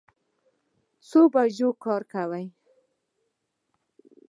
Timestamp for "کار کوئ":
1.83-2.45